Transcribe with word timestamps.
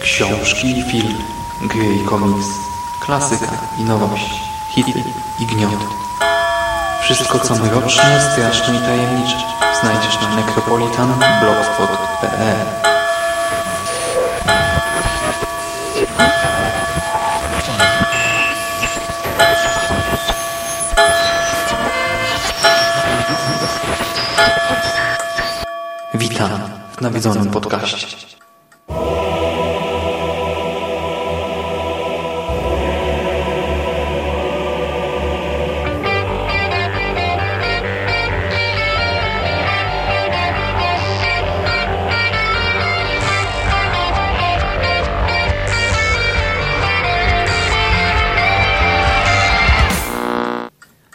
Książki, 0.00 0.84
film, 0.90 1.14
gry 1.62 1.94
i 1.94 2.04
komiks, 2.04 2.46
klasyka 3.00 3.50
i 3.78 3.84
nowość, 3.84 4.40
hity 4.74 5.04
i 5.40 5.46
gniot. 5.46 5.86
Wszystko 7.02 7.38
co 7.38 7.54
mroczne, 7.54 8.32
straszne 8.32 8.76
i 8.76 8.78
tajemnicze 8.78 9.36
znajdziesz 9.80 10.20
na 10.20 10.36
necropolitanblogspot.pl 10.36 12.93
Witam 26.44 26.60
w 26.96 27.00
nawiedzonym 27.00 27.50
podcaście. 27.50 28.06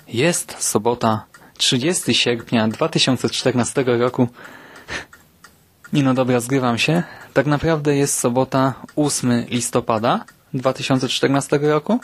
Jest 0.07 0.63
sobota, 0.63 1.25
30 1.57 2.13
sierpnia 2.13 2.67
2014 2.67 3.83
roku. 3.83 4.27
Nie 5.93 6.03
no 6.03 6.13
dobra, 6.13 6.39
zgrywam 6.39 6.77
się. 6.77 7.03
Tak 7.33 7.45
naprawdę 7.45 7.95
jest 7.95 8.19
sobota 8.19 8.73
8 8.95 9.45
listopada 9.49 10.25
2014 10.53 11.57
roku. 11.57 11.99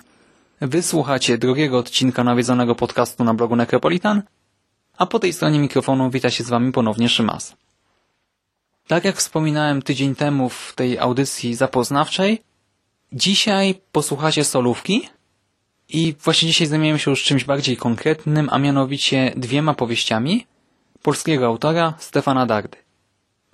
Wysłuchacie 0.62 1.38
drugiego 1.38 1.78
odcinka 1.78 2.24
nawiedzonego 2.24 2.76
podcastu 2.76 3.24
na 3.24 3.34
blogu 3.34 3.56
Necropolitan, 3.56 4.22
a 4.98 5.06
po 5.06 5.20
tej 5.20 5.34
stronie 5.34 5.60
mikrofonu 5.60 6.10
wita 6.10 6.30
się 6.30 6.44
z 6.44 6.50
Wami 6.50 6.72
ponownie 6.72 7.10
Szymas. 7.10 7.56
Tak 8.88 9.06
jak 9.06 9.18
wspominałem 9.18 9.82
tydzień 9.82 10.16
temu 10.16 10.50
w 10.50 10.74
tej 10.76 11.00
audycji 11.00 11.56
zapoznawczej, 11.56 12.42
dzisiaj 13.14 13.82
posłuchacie 13.92 14.44
solówki, 14.44 15.10
i 15.90 16.16
właśnie 16.24 16.48
dzisiaj 16.48 16.68
zajmiemy 16.68 17.00
się 17.00 17.12
już 17.12 17.24
czymś 17.24 17.44
bardziej 17.44 17.78
konkretnym, 17.78 18.50
a 18.52 18.58
mianowicie 18.58 19.34
dwiema 19.36 19.74
powieściami 19.74 20.48
polskiego 21.02 21.46
autora 21.46 21.94
Stefana 22.00 22.46
Dardy. 22.46 22.85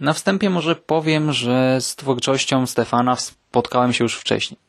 Na 0.02 0.14
wstępie 0.14 0.50
może 0.50 0.76
powiem, 0.76 1.34
że 1.34 1.82
z 1.82 1.96
twórczością 1.96 2.68
Stefana 2.68 3.16
spotkałem 3.16 3.94
się 3.94 4.04
już 4.04 4.16
wcześniej. 4.16 4.60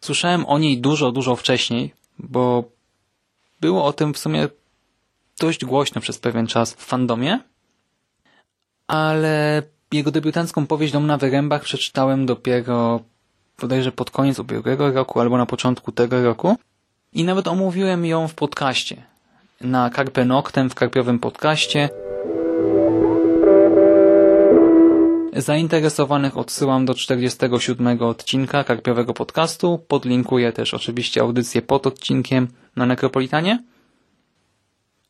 Słyszałem 0.00 0.46
o 0.46 0.58
niej 0.58 0.80
dużo, 0.80 1.12
dużo 1.12 1.36
wcześniej, 1.36 1.94
bo 2.18 2.64
było 3.60 3.84
o 3.84 3.92
tym 3.92 4.14
w 4.14 4.18
sumie 4.18 4.48
dość 5.40 5.64
głośno 5.64 6.00
przez 6.00 6.18
pewien 6.18 6.46
czas 6.46 6.74
w 6.74 6.84
fandomie, 6.84 7.38
ale 8.86 9.62
jego 9.92 10.10
debiutancką 10.10 10.66
powieść 10.66 10.92
Dom 10.92 11.06
na 11.06 11.18
Wyrębach 11.18 11.62
przeczytałem 11.62 12.26
dopiero 12.26 13.00
bodajże 13.60 13.92
pod 13.92 14.10
koniec 14.10 14.38
ubiegłego 14.38 14.92
roku 14.92 15.20
albo 15.20 15.38
na 15.38 15.46
początku 15.46 15.92
tego 15.92 16.22
roku 16.22 16.56
i 17.12 17.24
nawet 17.24 17.48
omówiłem 17.48 18.06
ją 18.06 18.28
w 18.28 18.34
podcaście. 18.34 19.02
Na 19.60 19.90
Carpe 19.90 20.24
Noctem 20.24 20.70
w 20.70 20.74
karpiowym 20.74 21.18
podcaście. 21.18 21.88
Zainteresowanych 25.38 26.36
odsyłam 26.36 26.86
do 26.86 26.94
47 26.94 28.02
odcinka 28.02 28.64
karpiowego 28.64 29.14
podcastu. 29.14 29.78
Podlinkuję 29.88 30.52
też 30.52 30.74
oczywiście 30.74 31.20
audycję 31.20 31.62
pod 31.62 31.86
odcinkiem 31.86 32.48
na 32.76 32.86
Nekropolitanie. 32.86 33.62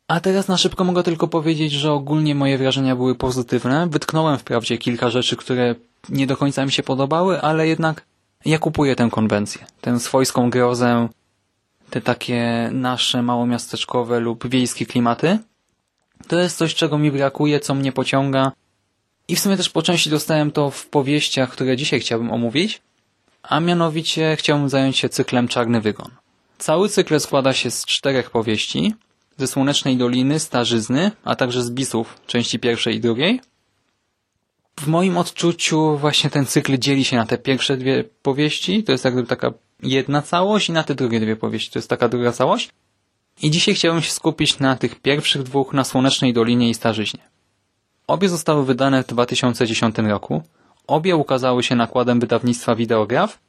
A 0.07 0.19
teraz 0.19 0.47
na 0.47 0.57
szybko 0.57 0.83
mogę 0.83 1.03
tylko 1.03 1.27
powiedzieć, 1.27 1.71
że 1.71 1.91
ogólnie 1.91 2.35
moje 2.35 2.57
wrażenia 2.57 2.95
były 2.95 3.15
pozytywne. 3.15 3.87
Wytknąłem 3.87 4.37
wprawdzie 4.37 4.77
kilka 4.77 5.09
rzeczy, 5.09 5.35
które 5.35 5.75
nie 6.09 6.27
do 6.27 6.37
końca 6.37 6.65
mi 6.65 6.71
się 6.71 6.83
podobały, 6.83 7.41
ale 7.41 7.67
jednak 7.67 8.05
ja 8.45 8.59
kupuję 8.59 8.95
tę 8.95 9.09
konwencję. 9.11 9.65
Tę 9.81 9.99
swojską 9.99 10.49
grozę, 10.49 11.09
te 11.89 12.01
takie 12.01 12.69
nasze 12.73 13.21
małomiasteczkowe 13.21 14.19
lub 14.19 14.47
wiejskie 14.47 14.85
klimaty. 14.85 15.39
To 16.27 16.39
jest 16.39 16.57
coś, 16.57 16.75
czego 16.75 16.97
mi 16.97 17.11
brakuje, 17.11 17.59
co 17.59 17.75
mnie 17.75 17.91
pociąga 17.91 18.51
i 19.29 19.35
w 19.35 19.39
sumie 19.39 19.57
też 19.57 19.69
po 19.69 19.81
części 19.81 20.09
dostałem 20.09 20.51
to 20.51 20.71
w 20.71 20.85
powieściach, 20.85 21.51
które 21.51 21.77
dzisiaj 21.77 21.99
chciałbym 21.99 22.31
omówić, 22.31 22.81
a 23.43 23.59
mianowicie 23.59 24.35
chciałbym 24.39 24.69
zająć 24.69 24.97
się 24.97 25.09
cyklem 25.09 25.47
Czarny 25.47 25.81
Wygon. 25.81 26.11
Cały 26.57 26.89
cykl 26.89 27.19
składa 27.19 27.53
się 27.53 27.71
z 27.71 27.85
czterech 27.85 28.31
powieści, 28.31 28.93
ze 29.37 29.47
Słonecznej 29.47 29.97
Doliny, 29.97 30.39
Starzyzny, 30.39 31.11
a 31.23 31.35
także 31.35 31.63
z 31.63 31.71
Bisów, 31.71 32.15
części 32.27 32.59
pierwszej 32.59 32.95
i 32.95 32.99
drugiej. 32.99 33.41
W 34.79 34.87
moim 34.87 35.17
odczuciu 35.17 35.97
właśnie 35.97 36.29
ten 36.29 36.45
cykl 36.45 36.77
dzieli 36.77 37.05
się 37.05 37.17
na 37.17 37.25
te 37.25 37.37
pierwsze 37.37 37.77
dwie 37.77 38.03
powieści, 38.21 38.83
to 38.83 38.91
jest 38.91 39.05
jakby 39.05 39.23
taka 39.23 39.51
jedna 39.83 40.21
całość 40.21 40.69
i 40.69 40.71
na 40.71 40.83
te 40.83 40.95
drugie 40.95 41.19
dwie 41.19 41.35
powieści. 41.35 41.71
To 41.71 41.79
jest 41.79 41.89
taka 41.89 42.09
druga 42.09 42.31
całość. 42.31 42.69
I 43.41 43.51
dzisiaj 43.51 43.75
chciałbym 43.75 44.01
się 44.01 44.11
skupić 44.11 44.59
na 44.59 44.75
tych 44.75 44.99
pierwszych 44.99 45.43
dwóch, 45.43 45.73
na 45.73 45.83
Słonecznej 45.83 46.33
Dolinie 46.33 46.69
i 46.69 46.73
Starzyźnie. 46.73 47.38
Obie 48.09 48.29
zostały 48.29 48.65
wydane 48.65 49.03
w 49.03 49.07
2010 49.07 49.97
roku. 49.97 50.43
Obie 50.87 51.15
ukazały 51.15 51.63
się 51.63 51.75
nakładem 51.75 52.19
wydawnictwa 52.19 52.75
Videograf 52.75 53.39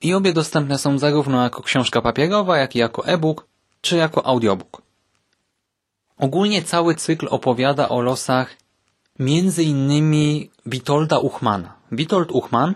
i 0.00 0.14
obie 0.14 0.32
dostępne 0.32 0.78
są 0.78 0.98
zarówno 0.98 1.42
jako 1.42 1.62
książka 1.62 2.02
papierowa, 2.02 2.58
jak 2.58 2.76
i 2.76 2.78
jako 2.78 3.06
e-book, 3.06 3.46
czy 3.80 3.96
jako 3.96 4.26
audiobook. 4.26 4.82
Ogólnie 6.18 6.62
cały 6.62 6.94
cykl 6.94 7.26
opowiada 7.30 7.88
o 7.88 8.00
losach 8.00 8.56
między 9.18 9.62
innymi 9.62 10.50
Witolda 10.66 11.18
Uchmana. 11.18 11.72
Witold 11.92 12.30
Uchman 12.32 12.74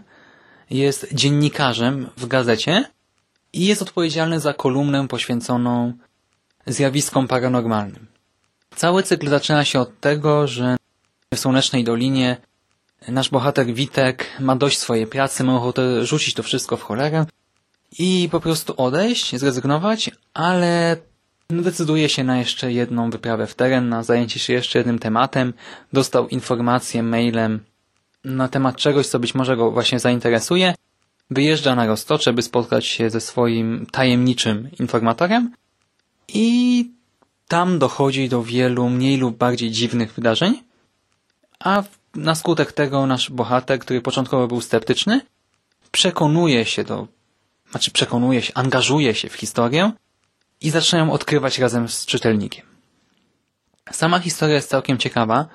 jest 0.70 1.06
dziennikarzem 1.12 2.10
w 2.16 2.26
gazecie, 2.26 2.84
i 3.52 3.66
jest 3.66 3.82
odpowiedzialny 3.82 4.40
za 4.40 4.54
kolumnę 4.54 5.08
poświęconą 5.08 5.92
zjawiskom 6.66 7.28
paranormalnym. 7.28 8.06
Cały 8.76 9.02
cykl 9.02 9.28
zaczyna 9.28 9.64
się 9.64 9.80
od 9.80 10.00
tego, 10.00 10.46
że 10.46 10.76
w 11.34 11.38
Słonecznej 11.38 11.84
Dolinie. 11.84 12.36
Nasz 13.08 13.30
bohater 13.30 13.66
Witek 13.66 14.26
ma 14.40 14.56
dość 14.56 14.78
swojej 14.78 15.06
pracy, 15.06 15.44
ma 15.44 15.56
ochotę 15.56 16.06
rzucić 16.06 16.34
to 16.34 16.42
wszystko 16.42 16.76
w 16.76 16.82
cholerę 16.82 17.26
i 17.98 18.28
po 18.32 18.40
prostu 18.40 18.74
odejść, 18.76 19.36
zrezygnować, 19.36 20.10
ale 20.34 20.96
decyduje 21.48 22.08
się 22.08 22.24
na 22.24 22.38
jeszcze 22.38 22.72
jedną 22.72 23.10
wyprawę 23.10 23.46
w 23.46 23.54
teren, 23.54 23.88
na 23.88 24.02
zajęcie 24.02 24.40
się 24.40 24.52
jeszcze 24.52 24.78
jednym 24.78 24.98
tematem. 24.98 25.52
Dostał 25.92 26.28
informację 26.28 27.02
mailem 27.02 27.60
na 28.24 28.48
temat 28.48 28.76
czegoś, 28.76 29.06
co 29.06 29.18
być 29.18 29.34
może 29.34 29.56
go 29.56 29.70
właśnie 29.70 30.00
zainteresuje. 30.00 30.74
Wyjeżdża 31.30 31.74
na 31.74 31.86
Roztocze, 31.86 32.32
by 32.32 32.42
spotkać 32.42 32.86
się 32.86 33.10
ze 33.10 33.20
swoim 33.20 33.86
tajemniczym 33.92 34.68
informatorem 34.80 35.54
i 36.28 36.90
tam 37.48 37.78
dochodzi 37.78 38.28
do 38.28 38.42
wielu 38.42 38.88
mniej 38.88 39.16
lub 39.16 39.36
bardziej 39.36 39.70
dziwnych 39.70 40.12
wydarzeń, 40.12 40.69
a 41.60 41.82
na 42.14 42.34
skutek 42.34 42.72
tego 42.72 43.06
nasz 43.06 43.30
bohater, 43.30 43.78
który 43.78 44.00
początkowo 44.00 44.48
był 44.48 44.60
sceptyczny, 44.60 45.20
przekonuje 45.90 46.64
się 46.64 46.84
do, 46.84 47.06
znaczy 47.70 47.90
przekonuje 47.90 48.42
się, 48.42 48.52
angażuje 48.54 49.14
się 49.14 49.28
w 49.28 49.34
historię 49.34 49.92
i 50.60 50.70
zaczyna 50.70 50.98
ją 50.98 51.12
odkrywać 51.12 51.58
razem 51.58 51.88
z 51.88 52.06
czytelnikiem. 52.06 52.66
Sama 53.92 54.18
historia 54.18 54.54
jest 54.54 54.68
całkiem 54.68 54.98
ciekawa. 54.98 55.46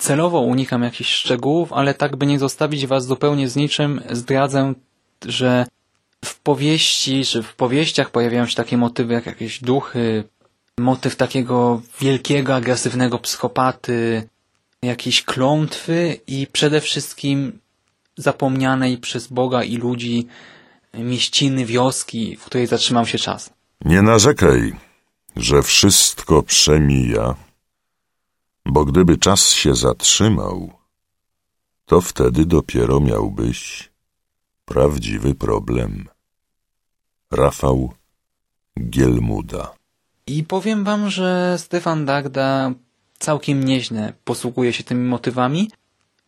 Celowo 0.00 0.40
unikam 0.40 0.82
jakichś 0.82 1.14
szczegółów, 1.14 1.72
ale 1.72 1.94
tak 1.94 2.16
by 2.16 2.26
nie 2.26 2.38
zostawić 2.38 2.86
was 2.86 3.06
zupełnie 3.06 3.48
z 3.48 3.56
niczym, 3.56 4.00
zdradzę 4.10 4.74
że 5.26 5.66
w 6.24 6.40
powieści, 6.40 7.24
czy 7.24 7.42
w 7.42 7.54
powieściach 7.54 8.10
pojawiają 8.10 8.46
się 8.46 8.56
takie 8.56 8.76
motywy 8.76 9.14
jak 9.14 9.26
jakieś 9.26 9.60
duchy, 9.60 10.24
motyw 10.78 11.16
takiego 11.16 11.82
wielkiego, 12.00 12.54
agresywnego 12.54 13.18
psychopaty, 13.18 14.28
jakieś 14.82 15.22
klątwy 15.22 16.20
i 16.26 16.46
przede 16.52 16.80
wszystkim 16.80 17.58
zapomnianej 18.16 18.98
przez 18.98 19.26
Boga 19.26 19.64
i 19.64 19.76
ludzi 19.76 20.26
mieściny, 20.94 21.66
wioski, 21.66 22.36
w 22.36 22.44
której 22.44 22.66
zatrzymał 22.66 23.06
się 23.06 23.18
czas. 23.18 23.50
Nie 23.84 24.02
narzekaj, 24.02 24.76
że 25.36 25.62
wszystko 25.62 26.42
przemija, 26.42 27.34
bo 28.66 28.84
gdyby 28.84 29.18
czas 29.18 29.50
się 29.50 29.74
zatrzymał, 29.74 30.72
to 31.86 32.00
wtedy 32.00 32.46
dopiero 32.46 33.00
miałbyś 33.00 33.92
Prawdziwy 34.64 35.34
problem. 35.34 36.08
Rafał 37.30 37.92
Gielmuda 38.90 39.74
I 40.26 40.44
powiem 40.44 40.84
wam, 40.84 41.10
że 41.10 41.56
Stefan 41.58 42.06
Darda 42.06 42.72
całkiem 43.22 43.64
nieźle 43.64 44.12
posługuje 44.24 44.72
się 44.72 44.84
tymi 44.84 45.08
motywami. 45.08 45.70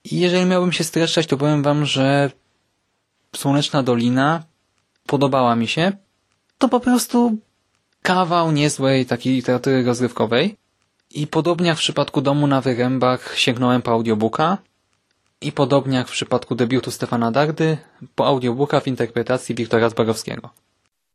I 0.05 0.21
jeżeli 0.21 0.45
miałbym 0.47 0.73
się 0.73 0.85
streszczać, 0.85 1.27
to 1.27 1.37
powiem 1.37 1.63
wam, 1.63 1.87
że 1.87 2.31
Słoneczna 3.37 3.83
Dolina 3.83 4.45
podobała 5.07 5.57
mi 5.57 5.69
się. 5.69 5.93
To 6.59 6.69
po 6.69 6.81
prostu 6.81 7.37
kawał 8.03 8.53
niezłej 8.53 9.07
takiej 9.07 9.35
literatury 9.35 9.85
rozrywkowej. 9.85 10.57
I 11.11 11.27
podobnie 11.27 11.69
jak 11.69 11.77
w 11.77 11.81
przypadku 11.81 12.21
Domu 12.21 12.47
na 12.47 12.61
Wyrębach 12.61 13.37
sięgnąłem 13.37 13.83
po 13.83 13.91
audiobooka. 13.91 14.59
I 15.41 15.53
podobnie 15.53 15.97
jak 15.97 16.09
w 16.09 16.13
przypadku 16.13 16.55
debiutu 16.55 16.91
Stefana 16.91 17.31
Dardy, 17.31 17.79
po 18.15 18.27
audiobooka 18.27 18.81
w 18.81 18.87
interpretacji 18.87 19.55
Wiktora 19.55 19.91
Zborowskiego. 19.91 20.51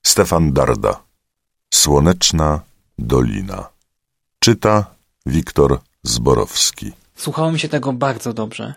Stefan 0.03 0.53
Darda 0.53 1.03
Słoneczna 1.73 2.61
Dolina 2.99 3.69
Czyta 4.39 4.98
Wiktor 5.29 5.79
Zborowski 6.03 6.91
Słuchało 7.15 7.51
mi 7.51 7.59
się 7.59 7.69
tego 7.69 7.93
bardzo 7.93 8.33
dobrze. 8.33 8.73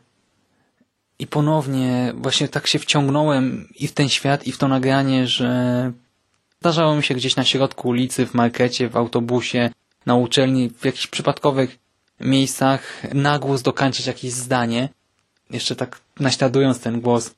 I 1.18 1.26
ponownie 1.26 2.12
właśnie 2.16 2.48
tak 2.48 2.66
się 2.66 2.78
wciągnąłem 2.78 3.68
i 3.78 3.88
w 3.88 3.92
ten 3.92 4.08
świat, 4.08 4.46
i 4.46 4.52
w 4.52 4.58
to 4.58 4.68
nagranie, 4.68 5.26
że 5.26 5.92
zdarzało 6.60 6.96
mi 6.96 7.02
się 7.02 7.14
gdzieś 7.14 7.36
na 7.36 7.44
środku 7.44 7.88
ulicy, 7.88 8.26
w 8.26 8.34
markecie, 8.34 8.88
w 8.88 8.96
autobusie, 8.96 9.70
na 10.06 10.14
uczelni, 10.14 10.70
w 10.70 10.84
jakichś 10.84 11.06
przypadkowych 11.06 11.78
miejscach 12.20 13.02
nagłos 13.14 13.62
dokańczać 13.62 14.06
jakieś 14.06 14.32
zdanie, 14.32 14.88
jeszcze 15.50 15.76
tak 15.76 16.00
naśladując 16.20 16.80
ten 16.80 17.00
głos 17.00 17.30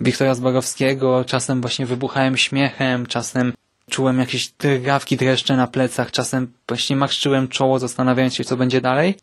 Wiktora 0.00 0.34
Zborowskiego, 0.34 1.24
czasem 1.24 1.60
właśnie 1.60 1.86
wybuchałem 1.86 2.36
śmiechem, 2.36 3.06
czasem 3.06 3.52
czułem 3.90 4.18
jakieś 4.18 4.48
drgawki, 4.48 5.16
dreszcze 5.16 5.56
na 5.56 5.66
plecach, 5.66 6.10
czasem 6.10 6.52
właśnie 6.68 6.96
marszczyłem 6.96 7.48
czoło, 7.48 7.78
zastanawiając 7.78 8.34
się, 8.34 8.44
co 8.44 8.56
będzie 8.56 8.80
dalej. 8.80 9.14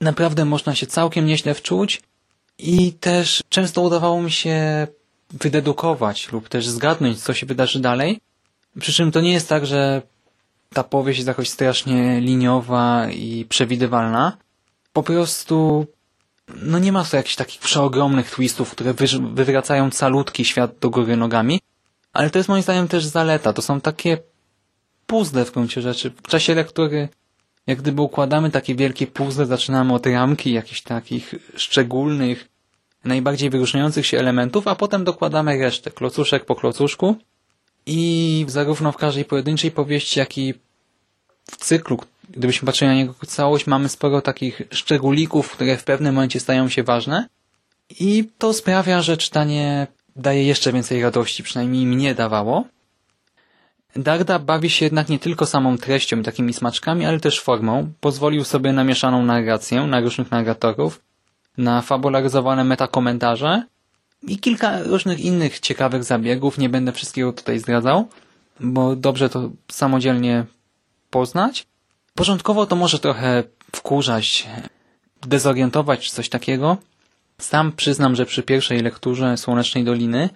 Naprawdę 0.00 0.44
można 0.44 0.74
się 0.74 0.86
całkiem 0.86 1.26
nieźle 1.26 1.54
wczuć 1.54 2.02
i 2.58 2.92
też 2.92 3.42
często 3.48 3.82
udawało 3.82 4.22
mi 4.22 4.30
się 4.30 4.86
wydedukować 5.30 6.32
lub 6.32 6.48
też 6.48 6.68
zgadnąć, 6.68 7.22
co 7.22 7.34
się 7.34 7.46
wydarzy 7.46 7.80
dalej. 7.80 8.20
Przy 8.80 8.92
czym 8.92 9.12
to 9.12 9.20
nie 9.20 9.32
jest 9.32 9.48
tak, 9.48 9.66
że 9.66 10.02
ta 10.72 10.84
powieść 10.84 11.18
jest 11.18 11.28
jakoś 11.28 11.48
strasznie 11.48 12.20
liniowa 12.20 13.06
i 13.10 13.46
przewidywalna. 13.48 14.36
Po 14.92 15.02
prostu 15.02 15.86
no 16.62 16.78
nie 16.78 16.92
ma 16.92 17.04
tu 17.04 17.16
jakichś 17.16 17.36
takich 17.36 17.60
przeogromnych 17.60 18.30
twistów, 18.30 18.70
które 18.70 18.94
wywracają 19.34 19.90
calutki 19.90 20.44
świat 20.44 20.78
do 20.80 20.90
góry 20.90 21.16
nogami, 21.16 21.60
ale 22.14 22.30
to 22.30 22.38
jest 22.38 22.48
moim 22.48 22.62
zdaniem 22.62 22.88
też 22.88 23.04
zaleta. 23.06 23.52
To 23.52 23.62
są 23.62 23.80
takie 23.80 24.18
puzzle 25.06 25.44
w 25.44 25.52
gruncie 25.52 25.82
rzeczy. 25.82 26.10
W 26.10 26.28
czasie 26.28 26.54
lektury 26.54 27.08
jak 27.66 27.78
gdyby 27.78 28.02
układamy 28.02 28.50
takie 28.50 28.74
wielkie 28.74 29.06
puzzle, 29.06 29.46
zaczynamy 29.46 29.94
od 29.94 30.06
ramki 30.06 30.52
jakichś 30.52 30.82
takich 30.82 31.34
szczególnych, 31.56 32.48
najbardziej 33.04 33.50
wyróżniających 33.50 34.06
się 34.06 34.18
elementów, 34.18 34.68
a 34.68 34.74
potem 34.74 35.04
dokładamy 35.04 35.58
resztę, 35.58 35.90
klocuszek 35.90 36.44
po 36.44 36.54
klocuszku 36.54 37.16
i 37.86 38.44
zarówno 38.48 38.92
w 38.92 38.96
każdej 38.96 39.24
pojedynczej 39.24 39.70
powieści, 39.70 40.18
jak 40.18 40.38
i 40.38 40.54
w 41.50 41.56
cyklu, 41.56 41.98
gdybyśmy 42.30 42.66
patrzyli 42.66 42.88
na 42.88 42.94
niego 42.94 43.14
całość, 43.26 43.66
mamy 43.66 43.88
sporo 43.88 44.20
takich 44.20 44.62
szczególików, 44.70 45.50
które 45.50 45.76
w 45.76 45.84
pewnym 45.84 46.14
momencie 46.14 46.40
stają 46.40 46.68
się 46.68 46.82
ważne 46.82 47.28
i 48.00 48.28
to 48.38 48.52
sprawia, 48.52 49.02
że 49.02 49.16
czytanie 49.16 49.86
daje 50.16 50.44
jeszcze 50.44 50.72
więcej 50.72 51.02
radości, 51.02 51.42
przynajmniej 51.42 51.86
mnie 51.86 52.14
dawało. 52.14 52.64
Darda 53.96 54.38
bawi 54.38 54.70
się 54.70 54.84
jednak 54.84 55.08
nie 55.08 55.18
tylko 55.18 55.46
samą 55.46 55.78
treścią 55.78 56.20
i 56.20 56.22
takimi 56.22 56.52
smaczkami, 56.52 57.06
ale 57.06 57.20
też 57.20 57.40
formą. 57.40 57.92
Pozwolił 58.00 58.44
sobie 58.44 58.72
na 58.72 58.84
mieszaną 58.84 59.24
narrację, 59.24 59.80
na 59.80 60.00
różnych 60.00 60.30
narratorów, 60.30 61.00
na 61.58 61.82
fabularyzowane 61.82 62.64
metakomentarze 62.64 63.62
i 64.22 64.38
kilka 64.38 64.82
różnych 64.82 65.20
innych 65.20 65.60
ciekawych 65.60 66.04
zabiegów. 66.04 66.58
Nie 66.58 66.68
będę 66.68 66.92
wszystkiego 66.92 67.32
tutaj 67.32 67.58
zdradzał, 67.58 68.08
bo 68.60 68.96
dobrze 68.96 69.28
to 69.28 69.50
samodzielnie 69.72 70.44
poznać. 71.10 71.66
Początkowo 72.14 72.66
to 72.66 72.76
może 72.76 72.98
trochę 72.98 73.42
wkurzać, 73.76 74.46
dezorientować 75.26 76.00
czy 76.00 76.12
coś 76.12 76.28
takiego. 76.28 76.76
Sam 77.38 77.72
przyznam, 77.72 78.16
że 78.16 78.26
przy 78.26 78.42
pierwszej 78.42 78.80
lekturze 78.80 79.36
Słonecznej 79.36 79.84
Doliny 79.84 80.28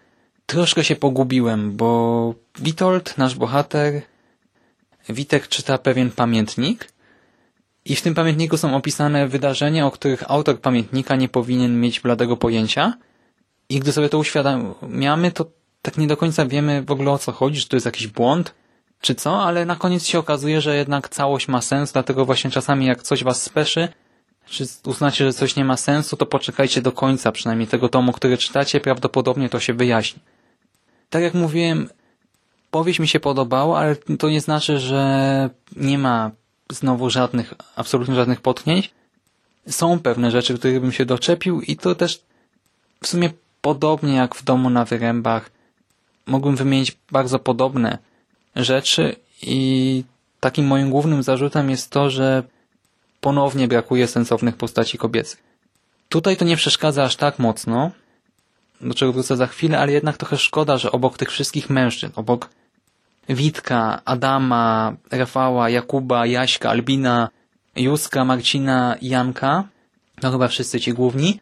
troszkę 0.46 0.84
się 0.84 0.96
pogubiłem, 0.96 1.76
bo 1.76 2.34
Witold, 2.58 3.18
nasz 3.18 3.34
bohater, 3.34 4.02
Witek 5.08 5.48
czyta 5.48 5.78
pewien 5.78 6.10
pamiętnik 6.10 6.92
i 7.84 7.96
w 7.96 8.02
tym 8.02 8.14
pamiętniku 8.14 8.56
są 8.56 8.76
opisane 8.76 9.28
wydarzenia, 9.28 9.86
o 9.86 9.90
których 9.90 10.30
autor 10.30 10.60
pamiętnika 10.60 11.16
nie 11.16 11.28
powinien 11.28 11.80
mieć 11.80 12.00
bladego 12.00 12.36
pojęcia. 12.36 12.92
I 13.68 13.80
gdy 13.80 13.92
sobie 13.92 14.08
to 14.08 14.18
uświadamiamy, 14.18 15.32
to 15.32 15.46
tak 15.82 15.98
nie 15.98 16.06
do 16.06 16.16
końca 16.16 16.46
wiemy 16.46 16.82
w 16.82 16.90
ogóle 16.90 17.10
o 17.10 17.18
co 17.18 17.32
chodzi, 17.32 17.60
czy 17.60 17.68
to 17.68 17.76
jest 17.76 17.86
jakiś 17.86 18.06
błąd, 18.06 18.54
czy 19.00 19.14
co, 19.14 19.42
ale 19.42 19.66
na 19.66 19.76
koniec 19.76 20.06
się 20.06 20.18
okazuje, 20.18 20.60
że 20.60 20.76
jednak 20.76 21.08
całość 21.08 21.48
ma 21.48 21.62
sens, 21.62 21.92
dlatego 21.92 22.24
właśnie 22.24 22.50
czasami 22.50 22.86
jak 22.86 23.02
coś 23.02 23.24
was 23.24 23.42
speszy, 23.42 23.88
czy 24.48 24.66
uznacie, 24.84 25.24
że 25.24 25.32
coś 25.32 25.56
nie 25.56 25.64
ma 25.64 25.76
sensu, 25.76 26.16
to 26.16 26.26
poczekajcie 26.26 26.82
do 26.82 26.92
końca 26.92 27.32
przynajmniej 27.32 27.68
tego 27.68 27.88
tomu, 27.88 28.12
który 28.12 28.38
czytacie, 28.38 28.80
prawdopodobnie 28.80 29.48
to 29.48 29.60
się 29.60 29.74
wyjaśni. 29.74 30.20
Tak 31.10 31.22
jak 31.22 31.34
mówiłem, 31.34 31.88
powieść 32.70 33.00
mi 33.00 33.08
się 33.08 33.20
podobała, 33.20 33.78
ale 33.78 33.96
to 33.96 34.30
nie 34.30 34.40
znaczy, 34.40 34.78
że 34.78 35.50
nie 35.76 35.98
ma 35.98 36.30
znowu 36.72 37.10
żadnych, 37.10 37.54
absolutnie 37.76 38.14
żadnych 38.14 38.40
potknięć. 38.40 38.90
Są 39.68 39.98
pewne 39.98 40.30
rzeczy, 40.30 40.58
których 40.58 40.80
bym 40.80 40.92
się 40.92 41.04
doczepił 41.04 41.60
i 41.60 41.76
to 41.76 41.94
też 41.94 42.22
w 43.02 43.06
sumie 43.06 43.30
podobnie 43.60 44.14
jak 44.14 44.34
w 44.34 44.44
domu 44.44 44.70
na 44.70 44.84
wyrębach 44.84 45.50
mógłbym 46.26 46.56
wymienić 46.56 46.96
bardzo 47.12 47.38
podobne 47.38 47.98
rzeczy 48.56 49.16
i 49.42 50.04
takim 50.40 50.66
moim 50.66 50.90
głównym 50.90 51.22
zarzutem 51.22 51.70
jest 51.70 51.90
to, 51.90 52.10
że 52.10 52.42
ponownie 53.20 53.68
brakuje 53.68 54.06
sensownych 54.06 54.56
postaci 54.56 54.98
kobiecych. 54.98 55.42
Tutaj 56.08 56.36
to 56.36 56.44
nie 56.44 56.56
przeszkadza 56.56 57.04
aż 57.04 57.16
tak 57.16 57.38
mocno, 57.38 57.90
do 58.80 58.94
czego 58.94 59.12
wrócę 59.12 59.36
za 59.36 59.46
chwilę, 59.46 59.78
ale 59.78 59.92
jednak 59.92 60.16
trochę 60.16 60.36
szkoda, 60.36 60.78
że 60.78 60.92
obok 60.92 61.16
tych 61.16 61.30
wszystkich 61.30 61.70
mężczyzn, 61.70 62.12
obok 62.16 62.50
Witka, 63.28 64.00
Adama, 64.04 64.96
Rafała, 65.10 65.70
Jakuba, 65.70 66.26
Jaśka, 66.26 66.70
Albina, 66.70 67.28
Józka, 67.76 68.24
Marcina 68.24 68.96
Janka, 69.02 69.64
no 70.22 70.30
chyba 70.30 70.48
wszyscy 70.48 70.80
ci 70.80 70.92
główni, 70.92 71.40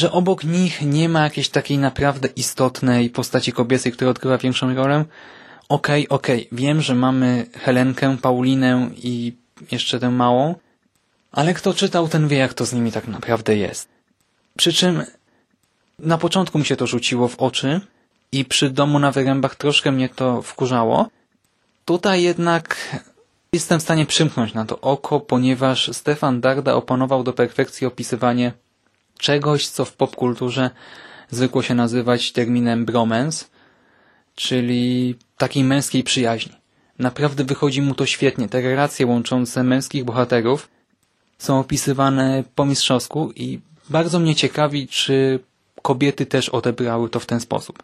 że 0.00 0.12
obok 0.12 0.44
nich 0.44 0.82
nie 0.82 1.08
ma 1.08 1.22
jakiejś 1.22 1.48
takiej 1.48 1.78
naprawdę 1.78 2.28
istotnej 2.36 3.10
postaci 3.10 3.52
kobiecej, 3.52 3.92
która 3.92 4.10
odgrywa 4.10 4.38
większą 4.38 4.74
rolę. 4.74 5.04
Okej, 5.68 6.08
okay, 6.08 6.18
okej, 6.18 6.46
okay, 6.46 6.58
wiem, 6.58 6.80
że 6.80 6.94
mamy 6.94 7.46
Helenkę, 7.54 8.16
Paulinę 8.22 8.90
i 8.96 9.36
jeszcze 9.72 10.00
tę 10.00 10.10
małą, 10.10 10.54
ale 11.32 11.54
kto 11.54 11.74
czytał, 11.74 12.08
ten 12.08 12.28
wie, 12.28 12.36
jak 12.36 12.54
to 12.54 12.66
z 12.66 12.72
nimi 12.72 12.92
tak 12.92 13.08
naprawdę 13.08 13.56
jest. 13.56 13.88
Przy 14.56 14.72
czym 14.72 15.02
na 15.98 16.18
początku 16.18 16.58
mi 16.58 16.64
się 16.64 16.76
to 16.76 16.86
rzuciło 16.86 17.28
w 17.28 17.38
oczy 17.38 17.80
i 18.32 18.44
przy 18.44 18.70
domu 18.70 18.98
na 18.98 19.12
wyrębach 19.12 19.54
troszkę 19.54 19.92
mnie 19.92 20.08
to 20.08 20.42
wkurzało. 20.42 21.08
Tutaj 21.84 22.22
jednak 22.22 22.76
jestem 23.52 23.80
w 23.80 23.82
stanie 23.82 24.06
przymknąć 24.06 24.54
na 24.54 24.64
to 24.64 24.80
oko, 24.80 25.20
ponieważ 25.20 25.90
Stefan 25.92 26.40
Darda 26.40 26.74
opanował 26.74 27.22
do 27.22 27.32
perfekcji 27.32 27.86
opisywanie 27.86 28.52
czegoś, 29.18 29.68
co 29.68 29.84
w 29.84 29.92
popkulturze 29.92 30.70
zwykło 31.30 31.62
się 31.62 31.74
nazywać 31.74 32.32
terminem 32.32 32.84
bromance, 32.84 33.44
czyli 34.34 35.14
takiej 35.36 35.64
męskiej 35.64 36.02
przyjaźni. 36.02 36.52
Naprawdę 36.98 37.44
wychodzi 37.44 37.82
mu 37.82 37.94
to 37.94 38.06
świetnie. 38.06 38.48
Te 38.48 38.60
relacje 38.60 39.06
łączące 39.06 39.62
męskich 39.64 40.04
bohaterów 40.04 40.68
są 41.40 41.58
opisywane 41.58 42.44
po 42.54 42.66
mistrzowsku 42.66 43.32
i 43.36 43.60
bardzo 43.88 44.18
mnie 44.18 44.34
ciekawi, 44.34 44.88
czy 44.88 45.40
kobiety 45.82 46.26
też 46.26 46.48
odebrały 46.48 47.10
to 47.10 47.20
w 47.20 47.26
ten 47.26 47.40
sposób. 47.40 47.82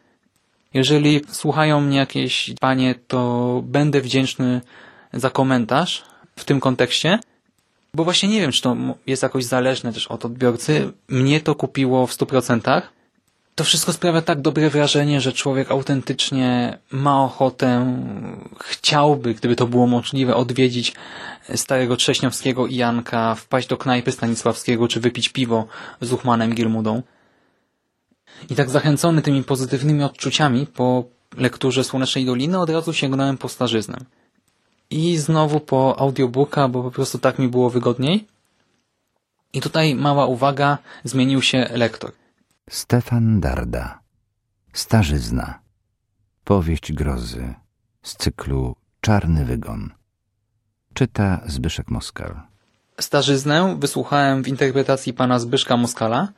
Jeżeli 0.74 1.20
słuchają 1.30 1.80
mnie 1.80 1.96
jakieś 1.96 2.54
panie, 2.60 2.94
to 3.08 3.60
będę 3.64 4.00
wdzięczny 4.00 4.60
za 5.12 5.30
komentarz 5.30 6.04
w 6.36 6.44
tym 6.44 6.60
kontekście, 6.60 7.18
bo 7.94 8.04
właśnie 8.04 8.28
nie 8.28 8.40
wiem, 8.40 8.52
czy 8.52 8.62
to 8.62 8.76
jest 9.06 9.22
jakoś 9.22 9.44
zależne 9.44 9.92
też 9.92 10.06
od 10.06 10.24
odbiorcy. 10.24 10.92
Mnie 11.08 11.40
to 11.40 11.54
kupiło 11.54 12.06
w 12.06 12.12
100%. 12.12 12.82
To 13.56 13.64
wszystko 13.64 13.92
sprawia 13.92 14.22
tak 14.22 14.40
dobre 14.40 14.70
wrażenie, 14.70 15.20
że 15.20 15.32
człowiek 15.32 15.70
autentycznie 15.70 16.78
ma 16.90 17.24
ochotę, 17.24 17.96
chciałby, 18.60 19.34
gdyby 19.34 19.56
to 19.56 19.66
było 19.66 19.86
możliwe, 19.86 20.36
odwiedzić 20.36 20.94
starego 21.54 21.96
Trześniowskiego 21.96 22.66
i 22.66 22.76
Janka, 22.76 23.34
wpaść 23.34 23.68
do 23.68 23.76
knajpy 23.76 24.12
Stanisławskiego, 24.12 24.88
czy 24.88 25.00
wypić 25.00 25.28
piwo 25.28 25.66
z 26.00 26.12
Uchmanem 26.12 26.54
Gilmudą. 26.54 27.02
I 28.50 28.54
tak 28.54 28.70
zachęcony 28.70 29.22
tymi 29.22 29.44
pozytywnymi 29.44 30.02
odczuciami 30.02 30.66
po 30.66 31.04
lekturze 31.36 31.84
Słonecznej 31.84 32.24
Doliny 32.24 32.58
od 32.58 32.70
razu 32.70 32.92
sięgnąłem 32.92 33.38
po 33.38 33.48
starzyznę. 33.48 33.98
i 34.90 35.16
znowu 35.16 35.60
po 35.60 35.98
audiobooka, 35.98 36.68
bo 36.68 36.82
po 36.82 36.90
prostu 36.90 37.18
tak 37.18 37.38
mi 37.38 37.48
było 37.48 37.70
wygodniej. 37.70 38.26
I 39.52 39.60
tutaj 39.60 39.94
mała 39.94 40.26
uwaga, 40.26 40.78
zmienił 41.04 41.42
się 41.42 41.68
lektor. 41.72 42.12
Stefan 42.70 43.40
Darda 43.40 44.00
Starzyzna 44.72 45.60
Powieść 46.44 46.92
grozy 46.92 47.54
z 48.02 48.16
cyklu 48.16 48.76
Czarny 49.00 49.44
Wygon 49.44 49.90
Czyta 50.94 51.40
Zbyszek 51.46 51.90
Moskal 51.90 52.40
Starzyznę 53.00 53.76
wysłuchałem 53.78 54.42
w 54.42 54.48
interpretacji 54.48 55.12
pana 55.12 55.38
Zbyszka 55.38 55.76
Moskala 55.76 56.28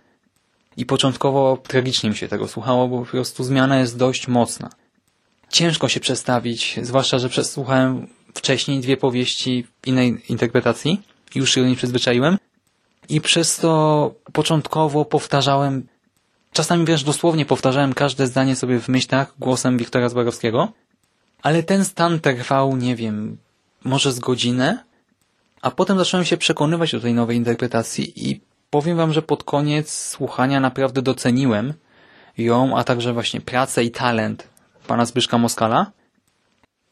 i 0.77 0.87
początkowo 0.87 1.57
tragicznie 1.57 2.11
mi 2.11 2.17
się 2.17 2.29
tego 2.29 2.49
słuchało, 2.49 2.89
bo 2.89 2.99
po 2.99 3.11
prostu 3.11 3.45
zmiana 3.45 3.79
jest 3.79 3.97
dość 3.97 4.29
mocna. 4.29 4.71
Ciężko 5.49 5.89
się 5.89 6.01
przestawić, 6.01 6.81
zwłaszcza, 6.83 7.19
że 7.19 7.29
przesłuchałem 7.29 8.07
wcześniej 8.35 8.81
dwie 8.81 8.97
powieści 8.97 9.67
innej 9.87 10.33
interpretacji. 10.33 11.03
Już 11.35 11.55
się 11.55 11.61
do 11.61 11.67
niej 11.67 11.77
przyzwyczaiłem. 11.77 12.39
I 13.09 13.21
przez 13.21 13.57
to 13.57 14.15
początkowo 14.33 15.05
powtarzałem, 15.05 15.87
czasami 16.53 16.85
wręcz 16.85 17.05
dosłownie 17.05 17.47
powtarzałem 17.47 17.95
każde 17.95 18.27
zdanie 18.27 18.57
sobie 18.57 18.81
w 18.81 18.89
myślach 18.89 19.35
głosem 19.39 19.79
Wiktora 19.79 20.09
Zborowskiego. 20.09 20.73
Ale 21.43 21.63
ten 21.63 21.85
stan 21.85 22.21
trwał, 22.21 22.77
nie 22.77 22.97
wiem, 22.97 23.39
może 23.85 24.13
z 24.13 24.19
godzinę, 24.19 24.85
a 25.63 25.71
potem 25.71 25.99
zacząłem 25.99 26.27
się 26.27 26.37
przekonywać 26.37 26.93
do 26.93 27.01
tej 27.01 27.15
nowej 27.15 27.37
interpretacji 27.37 28.29
i 28.31 28.41
powiem 28.71 28.97
wam, 28.97 29.13
że 29.13 29.23
pod 29.23 29.45
koniec 29.45 29.93
słuchania 29.93 30.61
naprawdę 30.61 31.03
doceniłem 31.03 31.75
ją, 32.39 32.77
a 32.77 32.85
także 32.85 33.13
właśnie 33.13 33.41
pracę 33.41 33.85
i 33.85 33.91
talent 33.91 34.49
pana 34.87 35.05
Zbyszka 35.05 35.39
Moskala. 35.39 35.93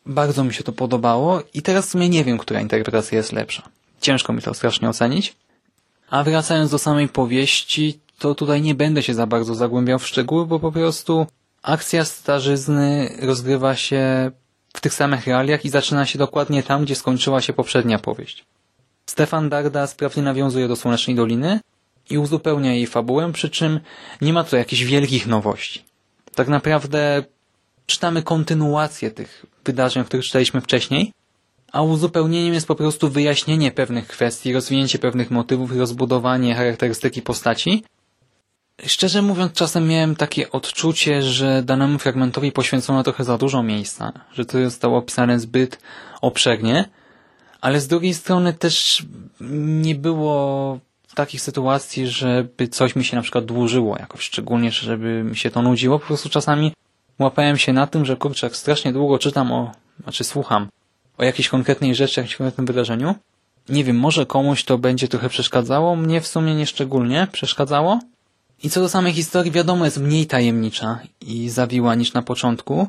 Bardzo 0.06 0.44
mi 0.44 0.54
się 0.54 0.62
to 0.62 0.72
podobało 0.72 1.42
i 1.54 1.62
teraz 1.62 1.86
w 1.86 1.90
sumie 1.90 2.08
nie 2.08 2.24
wiem, 2.24 2.38
która 2.38 2.60
interpretacja 2.60 3.18
jest 3.18 3.32
lepsza. 3.32 3.62
Ciężko 4.00 4.32
mi 4.32 4.42
to 4.42 4.54
strasznie 4.54 4.88
ocenić. 4.88 5.36
A 6.10 6.24
wracając 6.24 6.70
do 6.70 6.78
samej 6.78 7.08
powieści, 7.08 8.00
to 8.18 8.34
tutaj 8.34 8.62
nie 8.62 8.74
będę 8.74 9.02
się 9.02 9.14
za 9.14 9.26
bardzo 9.26 9.54
zagłębiał 9.54 9.98
w 9.98 10.06
szczegóły, 10.06 10.46
bo 10.46 10.60
po 10.60 10.72
prostu 10.72 11.26
akcja 11.62 12.04
starzyzny 12.04 13.16
rozgrywa 13.20 13.76
się 13.76 14.30
w 14.74 14.80
tych 14.80 14.94
samych 14.94 15.26
realiach 15.26 15.64
i 15.64 15.68
zaczyna 15.68 16.06
się 16.06 16.18
dokładnie 16.18 16.62
tam, 16.62 16.84
gdzie 16.84 16.94
skończyła 16.94 17.40
się 17.40 17.52
poprzednia 17.52 17.98
powieść. 17.98 18.44
Stefan 19.06 19.48
Darda 19.48 19.86
sprawnie 19.86 20.22
nawiązuje 20.22 20.68
do 20.68 20.76
Słonecznej 20.76 21.16
Doliny 21.16 21.60
i 22.10 22.18
uzupełnia 22.18 22.72
jej 22.74 22.86
fabułę, 22.86 23.32
przy 23.32 23.50
czym 23.50 23.80
nie 24.20 24.32
ma 24.32 24.44
tu 24.44 24.56
jakichś 24.56 24.82
wielkich 24.82 25.26
nowości. 25.26 25.84
Tak 26.34 26.48
naprawdę 26.48 27.24
czytamy 27.86 28.22
kontynuację 28.22 29.10
tych 29.10 29.46
wydarzeń, 29.64 30.02
o 30.02 30.06
których 30.06 30.26
czytaliśmy 30.26 30.60
wcześniej, 30.60 31.12
a 31.72 31.82
uzupełnieniem 31.82 32.54
jest 32.54 32.66
po 32.66 32.74
prostu 32.74 33.08
wyjaśnienie 33.10 33.70
pewnych 33.70 34.06
kwestii, 34.06 34.52
rozwinięcie 34.52 34.98
pewnych 34.98 35.30
motywów 35.30 35.74
i 35.74 35.78
rozbudowanie 35.78 36.54
charakterystyki 36.54 37.22
postaci. 37.22 37.84
Szczerze 38.84 39.22
mówiąc, 39.22 39.52
czasem 39.52 39.88
miałem 39.88 40.16
takie 40.16 40.50
odczucie, 40.50 41.22
że 41.22 41.62
danemu 41.62 41.98
fragmentowi 41.98 42.52
poświęcono 42.52 43.02
trochę 43.02 43.24
za 43.24 43.38
dużo 43.38 43.62
miejsca, 43.62 44.12
że 44.32 44.44
to 44.44 44.64
zostało 44.64 44.98
opisane 44.98 45.40
zbyt 45.40 45.78
obszernie, 46.20 46.88
ale 47.60 47.80
z 47.80 47.88
drugiej 47.88 48.14
strony 48.14 48.52
też 48.52 49.06
nie 49.50 49.94
było 49.94 50.78
takich 51.14 51.40
sytuacji, 51.40 52.08
żeby 52.08 52.68
coś 52.68 52.96
mi 52.96 53.04
się 53.04 53.16
na 53.16 53.22
przykład 53.22 53.44
dłużyło 53.44 53.96
jakoś, 53.98 54.20
szczególnie, 54.20 54.70
żeby 54.70 55.22
mi 55.24 55.36
się 55.36 55.50
to 55.50 55.62
nudziło. 55.62 55.98
Po 55.98 56.06
prostu 56.06 56.28
czasami 56.28 56.72
łapałem 57.18 57.58
się 57.58 57.72
na 57.72 57.86
tym, 57.86 58.04
że 58.04 58.16
kurczę, 58.16 58.50
strasznie 58.52 58.92
długo 58.92 59.18
czytam 59.18 59.52
o, 59.52 59.72
znaczy 60.02 60.24
słucham 60.24 60.68
o 61.18 61.24
jakiejś 61.24 61.48
konkretnej 61.48 61.94
rzeczy, 61.94 62.20
jakimś 62.20 62.36
konkretnym 62.36 62.66
wydarzeniu. 62.66 63.14
Nie 63.68 63.84
wiem, 63.84 63.98
może 63.98 64.26
komuś 64.26 64.64
to 64.64 64.78
będzie 64.78 65.08
trochę 65.08 65.28
przeszkadzało, 65.28 65.96
mnie 65.96 66.20
w 66.20 66.26
sumie 66.26 66.54
nie 66.54 66.66
szczególnie 66.66 67.26
przeszkadzało. 67.32 68.00
I 68.62 68.70
co 68.70 68.80
do 68.80 68.88
samej 68.88 69.12
historii, 69.12 69.52
wiadomo, 69.52 69.84
jest 69.84 69.98
mniej 69.98 70.26
tajemnicza 70.26 70.98
i 71.20 71.48
zawiła 71.48 71.94
niż 71.94 72.12
na 72.12 72.22
początku, 72.22 72.86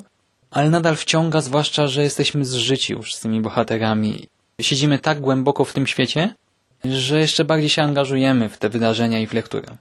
ale 0.51 0.69
nadal 0.69 0.95
wciąga, 0.95 1.41
zwłaszcza, 1.41 1.87
że 1.87 2.03
jesteśmy 2.03 2.45
zżyci 2.45 2.93
już 2.93 3.15
z 3.15 3.19
tymi 3.19 3.41
bohaterami. 3.41 4.27
Siedzimy 4.61 4.99
tak 4.99 5.19
głęboko 5.19 5.65
w 5.65 5.73
tym 5.73 5.87
świecie, 5.87 6.33
że 6.85 7.19
jeszcze 7.19 7.45
bardziej 7.45 7.69
się 7.69 7.83
angażujemy 7.83 8.49
w 8.49 8.57
te 8.57 8.69
wydarzenia 8.69 9.19
i 9.19 9.27
w 9.27 9.33
lekturę. 9.33 9.77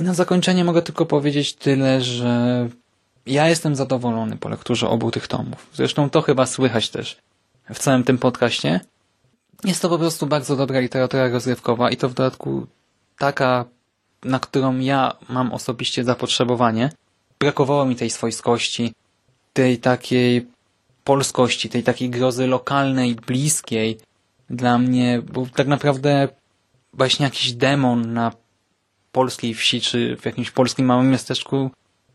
I 0.00 0.02
na 0.02 0.14
zakończenie 0.14 0.64
mogę 0.64 0.82
tylko 0.82 1.06
powiedzieć 1.06 1.54
tyle, 1.54 2.00
że 2.00 2.68
ja 3.26 3.48
jestem 3.48 3.76
zadowolony 3.76 4.36
po 4.36 4.48
lekturze 4.48 4.88
obu 4.88 5.10
tych 5.10 5.28
tomów. 5.28 5.66
Zresztą 5.74 6.10
to 6.10 6.22
chyba 6.22 6.46
słychać 6.46 6.90
też 6.90 7.16
w 7.74 7.78
całym 7.78 8.04
tym 8.04 8.18
podcaście. 8.18 8.80
Jest 9.64 9.82
to 9.82 9.88
po 9.88 9.98
prostu 9.98 10.26
bardzo 10.26 10.56
dobra 10.56 10.80
literatura 10.80 11.28
rozrywkowa 11.28 11.90
i 11.90 11.96
to 11.96 12.08
w 12.08 12.14
dodatku 12.14 12.66
taka, 13.18 13.64
na 14.24 14.38
którą 14.40 14.78
ja 14.78 15.16
mam 15.28 15.52
osobiście 15.52 16.04
zapotrzebowanie. 16.04 16.92
Brakowało 17.38 17.84
mi 17.84 17.96
tej 17.96 18.10
swojskości, 18.10 18.92
tej 19.52 19.78
takiej 19.78 20.46
polskości, 21.04 21.68
tej 21.68 21.82
takiej 21.82 22.10
grozy 22.10 22.46
lokalnej, 22.46 23.14
bliskiej 23.14 23.98
dla 24.50 24.78
mnie, 24.78 25.22
bo 25.32 25.46
tak 25.54 25.66
naprawdę 25.66 26.28
właśnie 26.92 27.24
jakiś 27.24 27.52
demon 27.52 28.12
na 28.12 28.32
polskiej 29.12 29.54
wsi, 29.54 29.80
czy 29.80 30.16
w 30.16 30.24
jakimś 30.24 30.50
polskim 30.50 30.86
małym 30.86 31.10
miasteczku 31.10 31.70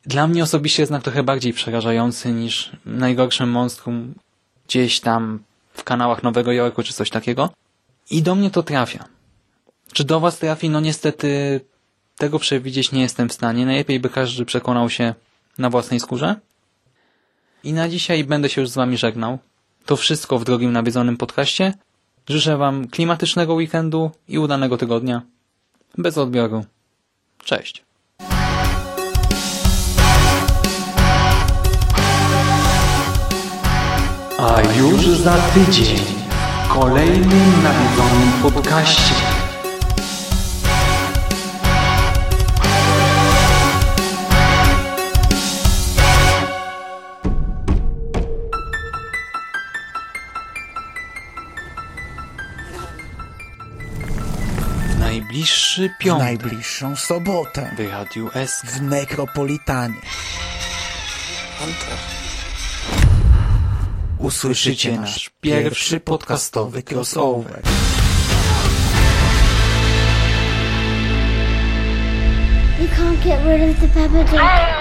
dla 0.07 0.27
mnie 0.27 0.43
osobiście 0.43 0.81
jest 0.81 0.89
jednak 0.89 1.03
trochę 1.03 1.23
bardziej 1.23 1.53
przerażający 1.53 2.31
niż 2.31 2.71
najgorsze 2.85 3.45
monstrum 3.45 4.13
gdzieś 4.67 4.99
tam 4.99 5.39
w 5.73 5.83
kanałach 5.83 6.23
Nowego 6.23 6.51
Jorku, 6.51 6.83
czy 6.83 6.93
coś 6.93 7.09
takiego. 7.09 7.49
I 8.09 8.21
do 8.21 8.35
mnie 8.35 8.51
to 8.51 8.63
trafia. 8.63 9.05
Czy 9.93 10.03
do 10.03 10.19
was 10.19 10.39
trafi? 10.39 10.69
No 10.69 10.79
niestety 10.79 11.61
tego 12.17 12.39
przewidzieć 12.39 12.91
nie 12.91 13.01
jestem 13.01 13.29
w 13.29 13.33
stanie. 13.33 13.65
Najlepiej 13.65 13.99
by 13.99 14.09
każdy 14.09 14.45
przekonał 14.45 14.89
się 14.89 15.13
na 15.57 15.69
własnej 15.69 15.99
skórze. 15.99 16.35
I 17.63 17.73
na 17.73 17.89
dzisiaj 17.89 18.23
będę 18.23 18.49
się 18.49 18.61
już 18.61 18.69
z 18.69 18.75
wami 18.75 18.97
żegnał. 18.97 19.39
To 19.85 19.95
wszystko 19.95 20.39
w 20.39 20.43
drogim 20.43 20.71
nawiedzonym 20.71 21.17
podcaście. 21.17 21.73
Życzę 22.29 22.57
wam 22.57 22.87
klimatycznego 22.87 23.53
weekendu 23.53 24.11
i 24.27 24.39
udanego 24.39 24.77
tygodnia. 24.77 25.21
Bez 25.97 26.17
odbioru. 26.17 26.65
Cześć. 27.43 27.83
A 34.39 34.61
już 34.79 35.07
za 35.07 35.37
tydzień 35.37 35.97
w 36.63 36.69
kolejnym 36.69 37.63
nawiedzonym 37.63 38.53
podcaście. 38.53 39.36
W 55.17 55.19
najbliższy 55.19 55.89
w 55.89 55.97
piątek 55.97 56.27
najbliższą 56.27 56.95
sobotę 56.95 57.75
w 57.77 57.91
Radiu 57.91 58.29
SK. 58.47 58.65
w 58.65 58.81
Nekropolitanie. 58.81 59.95
Usłyszycie 64.17 64.99
nasz 64.99 65.29
pierwszy 65.41 65.99
podcastowy 65.99 66.83
crossover. 66.83 67.61
You 72.81 72.87
can't 72.87 73.23
get 73.23 73.39
rid 73.45 73.69
of 73.69 73.79
the 73.81 73.87
Peppa 73.87 74.23
Pig. 74.31 74.77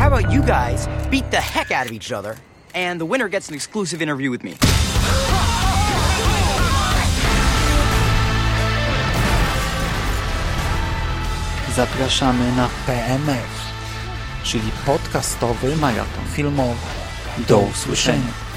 How 0.00 0.06
about 0.06 0.32
you 0.32 0.42
guys 0.42 0.79
beat 1.10 1.30
the 1.30 1.40
heck 1.40 1.70
out 1.72 1.86
of 1.86 1.92
each 1.92 2.12
other, 2.12 2.36
and 2.74 3.00
the 3.00 3.04
winner 3.04 3.28
gets 3.28 3.48
an 3.48 3.54
exclusive 3.54 4.00
interview 4.00 4.30
with 4.30 4.44
me? 4.44 4.54
Zapraszamy 11.76 12.52
na 12.56 12.68
PMF, 12.86 13.72
czyli 14.42 14.70
podcastowy 14.86 15.76
maraton. 15.76 16.24
filmowy. 16.32 16.86
Do 17.48 17.58
usłyszenia. 17.58 18.49